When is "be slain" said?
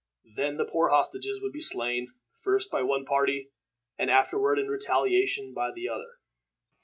1.51-2.11